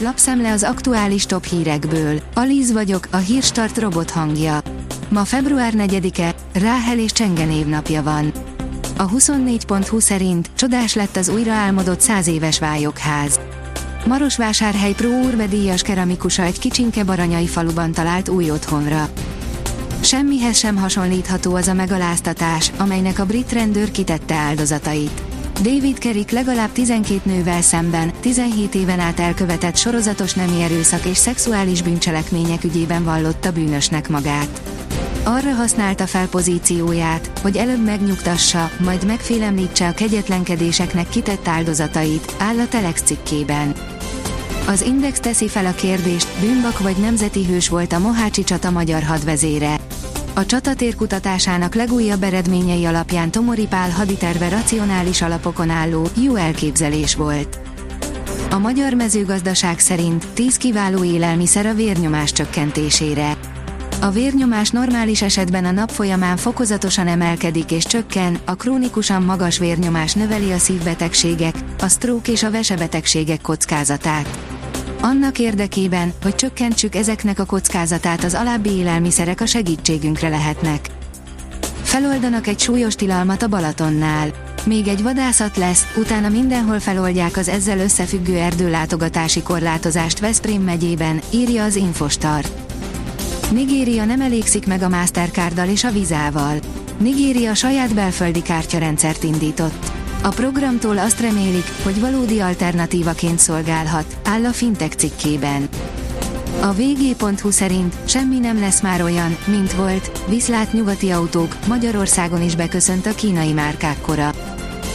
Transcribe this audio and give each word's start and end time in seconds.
lapszemle 0.00 0.52
az 0.52 0.62
aktuális 0.62 1.26
top 1.26 1.44
hírekből. 1.44 2.20
Alíz 2.34 2.72
vagyok, 2.72 3.08
a 3.10 3.16
hírstart 3.16 3.78
robot 3.78 4.10
hangja. 4.10 4.60
Ma 5.08 5.24
február 5.24 5.72
4-e, 5.76 6.34
Ráhel 6.52 6.98
és 6.98 7.12
Csenge 7.12 7.44
névnapja 7.44 8.02
van. 8.02 8.32
A 8.96 9.08
24.20 9.08 10.00
szerint 10.00 10.50
csodás 10.54 10.94
lett 10.94 11.16
az 11.16 11.28
újra 11.28 11.52
álmodott 11.52 12.00
100 12.00 12.26
éves 12.26 12.58
vályokház. 12.58 13.40
Marosvásárhely 14.06 14.92
Pro 14.92 15.08
Urbe 15.08 15.46
díjas 15.46 15.82
keramikusa 15.82 16.42
egy 16.42 16.58
kicsinke 16.58 17.04
baranyai 17.04 17.46
faluban 17.46 17.92
talált 17.92 18.28
új 18.28 18.50
otthonra. 18.50 19.08
Semmihez 20.00 20.56
sem 20.56 20.76
hasonlítható 20.76 21.54
az 21.54 21.68
a 21.68 21.74
megaláztatás, 21.74 22.72
amelynek 22.76 23.18
a 23.18 23.26
brit 23.26 23.52
rendőr 23.52 23.90
kitette 23.90 24.34
áldozatait. 24.34 25.22
David 25.62 25.98
Kerik 25.98 26.30
legalább 26.30 26.72
12 26.72 27.20
nővel 27.24 27.62
szemben, 27.62 28.12
17 28.20 28.74
éven 28.74 29.00
át 29.00 29.20
elkövetett 29.20 29.76
sorozatos 29.76 30.34
nemi 30.34 30.62
erőszak 30.62 31.04
és 31.04 31.16
szexuális 31.16 31.82
bűncselekmények 31.82 32.64
ügyében 32.64 33.04
vallotta 33.04 33.52
bűnösnek 33.52 34.08
magát. 34.08 34.60
Arra 35.24 35.52
használta 35.52 36.06
fel 36.06 36.28
pozícióját, 36.28 37.30
hogy 37.42 37.56
előbb 37.56 37.84
megnyugtassa, 37.84 38.70
majd 38.84 39.06
megfélemlítse 39.06 39.88
a 39.88 39.92
kegyetlenkedéseknek 39.92 41.08
kitett 41.08 41.48
áldozatait, 41.48 42.34
áll 42.38 42.58
a 42.58 42.68
Telex 42.68 43.02
cikkében. 43.02 43.74
Az 44.66 44.82
Index 44.82 45.20
teszi 45.20 45.48
fel 45.48 45.66
a 45.66 45.74
kérdést, 45.74 46.28
bűnbak 46.40 46.78
vagy 46.78 46.96
nemzeti 46.96 47.44
hős 47.44 47.68
volt 47.68 47.92
a 47.92 47.98
Mohácsi 47.98 48.44
csata 48.44 48.70
magyar 48.70 49.02
hadvezére. 49.02 49.76
A 50.38 50.46
csatatér 50.46 50.94
kutatásának 50.94 51.74
legújabb 51.74 52.22
eredményei 52.22 52.84
alapján 52.84 53.30
Tomori 53.30 53.66
Pál 53.66 53.90
haditerve 53.90 54.48
racionális 54.48 55.22
alapokon 55.22 55.70
álló, 55.70 56.08
jó 56.22 56.34
elképzelés 56.34 57.14
volt. 57.14 57.58
A 58.50 58.58
magyar 58.58 58.94
mezőgazdaság 58.94 59.78
szerint 59.78 60.26
10 60.34 60.56
kiváló 60.56 61.04
élelmiszer 61.04 61.66
a 61.66 61.74
vérnyomás 61.74 62.32
csökkentésére. 62.32 63.36
A 64.00 64.10
vérnyomás 64.10 64.70
normális 64.70 65.22
esetben 65.22 65.64
a 65.64 65.70
nap 65.70 65.90
folyamán 65.90 66.36
fokozatosan 66.36 67.06
emelkedik 67.06 67.70
és 67.70 67.84
csökken, 67.84 68.38
a 68.44 68.54
krónikusan 68.54 69.22
magas 69.22 69.58
vérnyomás 69.58 70.12
növeli 70.12 70.52
a 70.52 70.58
szívbetegségek, 70.58 71.54
a 71.78 71.88
sztrók 71.88 72.28
és 72.28 72.42
a 72.42 72.50
vesebetegségek 72.50 73.40
kockázatát. 73.40 74.57
Annak 75.08 75.38
érdekében, 75.38 76.12
hogy 76.22 76.34
csökkentsük 76.34 76.94
ezeknek 76.94 77.38
a 77.38 77.44
kockázatát 77.44 78.24
az 78.24 78.34
alábbi 78.34 78.70
élelmiszerek 78.70 79.40
a 79.40 79.46
segítségünkre 79.46 80.28
lehetnek. 80.28 80.90
Feloldanak 81.82 82.46
egy 82.46 82.58
súlyos 82.58 82.94
tilalmat 82.94 83.42
a 83.42 83.48
Balatonnál. 83.48 84.30
Még 84.64 84.88
egy 84.88 85.02
vadászat 85.02 85.56
lesz, 85.56 85.94
utána 85.96 86.28
mindenhol 86.28 86.80
feloldják 86.80 87.36
az 87.36 87.48
ezzel 87.48 87.78
összefüggő 87.78 88.36
erdőlátogatási 88.36 89.42
korlátozást 89.42 90.18
Veszprém 90.18 90.62
megyében, 90.62 91.20
írja 91.30 91.64
az 91.64 91.76
Infostar. 91.76 92.44
Nigéria 93.52 94.04
nem 94.04 94.20
elégszik 94.20 94.66
meg 94.66 94.82
a 94.82 94.88
Mastercarddal 94.88 95.68
és 95.68 95.84
a 95.84 95.90
vizával. 95.90 96.58
Nigéria 96.98 97.54
saját 97.54 97.94
belföldi 97.94 98.42
kártyarendszert 98.42 99.22
indított. 99.22 99.97
A 100.22 100.28
programtól 100.28 100.98
azt 100.98 101.20
remélik, 101.20 101.64
hogy 101.82 102.00
valódi 102.00 102.40
alternatívaként 102.40 103.38
szolgálhat, 103.38 104.16
áll 104.24 104.44
a 104.44 104.52
Fintech 104.52 104.96
cikkében. 104.96 105.68
A 106.60 106.72
vg.hu 106.72 107.50
szerint 107.50 107.94
semmi 108.04 108.38
nem 108.38 108.60
lesz 108.60 108.80
már 108.80 109.02
olyan, 109.02 109.36
mint 109.44 109.72
volt, 109.72 110.24
viszlát 110.28 110.72
nyugati 110.72 111.10
autók, 111.10 111.56
Magyarországon 111.66 112.42
is 112.42 112.56
beköszönt 112.56 113.06
a 113.06 113.14
kínai 113.14 113.52
márkák 113.52 114.00
kora. 114.00 114.30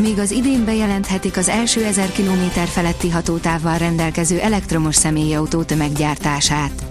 Még 0.00 0.18
az 0.18 0.30
idén 0.30 0.64
bejelenthetik 0.64 1.36
az 1.36 1.48
első 1.48 1.84
1000 1.84 2.12
km 2.12 2.60
feletti 2.64 3.10
hatótávval 3.10 3.78
rendelkező 3.78 4.38
elektromos 4.38 4.94
személyautó 4.94 5.62
tömeggyártását. 5.62 6.84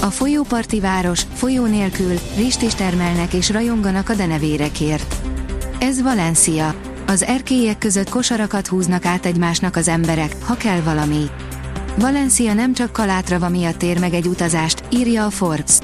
A 0.00 0.06
folyóparti 0.06 0.80
város, 0.80 1.22
folyó 1.34 1.64
nélkül, 1.64 2.18
rist 2.36 2.62
is 2.62 2.74
termelnek 2.74 3.32
és 3.32 3.50
rajonganak 3.50 4.08
a 4.08 4.14
denevérekért. 4.14 5.14
Ez 5.78 6.02
Valencia. 6.02 6.74
Az 7.06 7.22
erkélyek 7.22 7.78
között 7.78 8.08
kosarakat 8.08 8.66
húznak 8.66 9.04
át 9.04 9.26
egymásnak 9.26 9.76
az 9.76 9.88
emberek, 9.88 10.36
ha 10.42 10.54
kell 10.54 10.80
valami. 10.80 11.24
Valencia 11.98 12.54
nem 12.54 12.74
csak 12.74 12.92
kalátrava 12.92 13.48
miatt 13.48 13.82
ér 13.82 13.98
meg 13.98 14.14
egy 14.14 14.26
utazást, 14.26 14.82
írja 14.90 15.24
a 15.24 15.30
Forbes. 15.30 15.78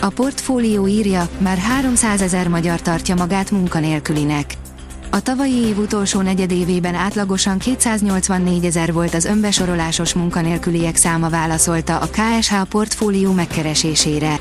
A 0.00 0.08
portfólió 0.08 0.86
írja, 0.86 1.28
már 1.38 1.58
300 1.58 2.22
ezer 2.22 2.48
magyar 2.48 2.80
tartja 2.80 3.14
magát 3.14 3.50
munkanélkülinek. 3.50 4.54
A 5.10 5.20
tavalyi 5.20 5.66
év 5.66 5.78
utolsó 5.78 6.20
negyedévében 6.20 6.94
átlagosan 6.94 7.58
284 7.58 8.64
ezer 8.64 8.92
volt 8.92 9.14
az 9.14 9.24
önbesorolásos 9.24 10.14
munkanélküliek 10.14 10.96
száma 10.96 11.28
válaszolta 11.28 11.98
a 11.98 12.08
KSH 12.10 12.62
portfólió 12.68 13.32
megkeresésére. 13.32 14.40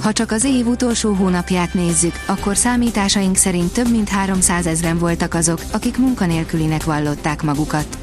Ha 0.00 0.12
csak 0.12 0.30
az 0.30 0.44
év 0.44 0.66
utolsó 0.66 1.12
hónapját 1.12 1.74
nézzük, 1.74 2.14
akkor 2.26 2.56
számításaink 2.56 3.36
szerint 3.36 3.72
több 3.72 3.90
mint 3.90 4.08
300 4.08 4.66
ezren 4.66 4.98
voltak 4.98 5.34
azok, 5.34 5.60
akik 5.72 5.98
munkanélkülinek 5.98 6.84
vallották 6.84 7.42
magukat. 7.42 7.98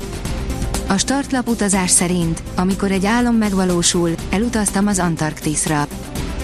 A 0.88 0.98
startlap 0.98 1.48
utazás 1.48 1.90
szerint, 1.90 2.44
amikor 2.56 2.92
egy 2.92 3.06
álom 3.06 3.36
megvalósul, 3.36 4.10
elutaztam 4.30 4.88
az 4.88 5.00
Antarktiszra. 5.00 5.88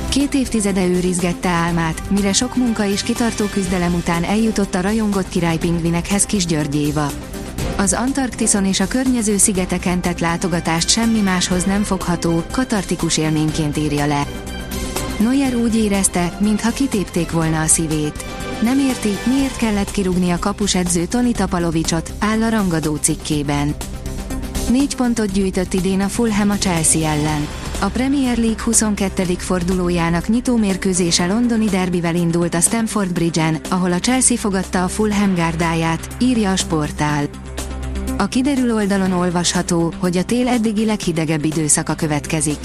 Két 0.10 0.34
évtizede 0.34 0.88
őrizgette 0.88 1.50
álmát, 1.50 2.10
mire 2.10 2.34
sok 2.34 2.56
munka 2.56 2.86
és 2.86 3.04
kitartó 3.04 3.46
küzdelem 3.46 3.94
után 3.94 4.24
eljutott 4.24 4.76
a 4.76 4.82
rajongott 4.82 5.30
királypingvinekhez 5.30 6.26
Kis 6.26 6.46
Györgyéva. 6.46 7.12
Az 7.78 7.94
Antarktiszon 7.94 8.66
és 8.66 8.80
a 8.80 8.88
környező 8.88 9.38
szigeteken 9.38 10.02
tett 10.02 10.20
látogatást 10.20 10.90
semmi 10.90 11.20
máshoz 11.20 11.64
nem 11.64 11.84
fogható, 11.84 12.44
katartikus 12.52 13.18
élményként 13.18 13.78
írja 13.78 14.06
le. 14.06 14.26
Neuer 15.20 15.56
úgy 15.56 15.76
érezte, 15.76 16.38
mintha 16.40 16.72
kitépték 16.72 17.32
volna 17.32 17.62
a 17.62 17.66
szívét. 17.66 18.26
Nem 18.62 18.80
érti, 18.80 19.18
miért 19.26 19.58
kellett 19.58 19.92
kirúgni 19.92 20.32
a 20.32 20.40
kapusedző 20.40 21.06
Toni 21.06 21.32
Tapalovicsot, 21.32 22.14
áll 22.20 22.42
a 22.42 22.50
rangadó 22.50 22.96
cikkében. 22.96 23.76
Négy 24.70 24.96
pontot 24.96 25.32
gyűjtött 25.32 25.74
idén 25.74 26.02
a 26.02 26.08
Fulham 26.08 26.50
a 26.50 26.58
Chelsea 26.58 27.10
ellen. 27.10 27.48
A 27.80 27.86
Premier 27.86 28.38
League 28.38 28.64
22. 28.64 29.24
fordulójának 29.24 30.28
nyitó 30.28 30.58
mérkőzése 30.58 31.26
londoni 31.26 31.66
derbivel 31.66 32.16
indult 32.16 32.54
a 32.54 32.60
Stamford 32.60 33.14
Bridge-en, 33.14 33.58
ahol 33.70 33.92
a 33.92 34.00
Chelsea 34.00 34.38
fogadta 34.38 34.84
a 34.84 34.88
Fulham 34.88 35.36
gárdáját, 35.36 36.08
írja 36.20 36.52
a 36.52 36.56
sportál. 36.56 37.26
A 38.18 38.26
kiderül 38.26 38.74
oldalon 38.74 39.12
olvasható, 39.12 39.94
hogy 39.98 40.18
a 40.18 40.24
tél 40.24 40.48
eddigi 40.48 40.86
leghidegebb 40.86 41.46
időszaka 41.46 41.96
következik. 41.96 42.60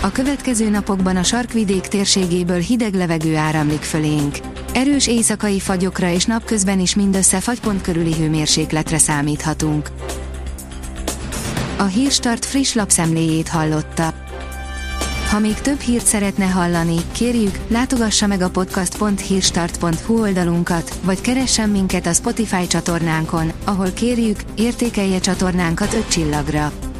A 0.00 0.12
következő 0.12 0.68
napokban 0.68 1.16
a 1.16 1.22
sarkvidék 1.22 1.80
térségéből 1.80 2.58
hideg 2.58 2.94
levegő 2.94 3.36
áramlik 3.36 3.82
fölénk. 3.82 4.36
Erős 4.72 5.06
éjszakai 5.06 5.60
fagyokra 5.60 6.10
és 6.10 6.24
napközben 6.24 6.80
is 6.80 6.94
mindössze 6.94 7.40
fagypont 7.40 7.80
körüli 7.80 8.14
hőmérsékletre 8.14 8.98
számíthatunk. 8.98 9.90
A 11.76 11.84
Hírstart 11.84 12.44
friss 12.44 12.74
lapszemléjét 12.74 13.48
hallotta. 13.48 14.14
Ha 15.30 15.38
még 15.38 15.54
több 15.54 15.80
hírt 15.80 16.06
szeretne 16.06 16.46
hallani, 16.46 16.96
kérjük, 17.12 17.58
látogassa 17.68 18.26
meg 18.26 18.40
a 18.40 18.50
podcast.hírstart.hu 18.50 20.20
oldalunkat, 20.20 20.98
vagy 21.02 21.20
keressen 21.20 21.68
minket 21.68 22.06
a 22.06 22.12
Spotify 22.12 22.66
csatornánkon, 22.66 23.52
ahol 23.64 23.90
kérjük, 23.90 24.40
értékelje 24.54 25.20
csatornánkat 25.20 25.94
5 25.94 26.08
csillagra. 26.08 26.72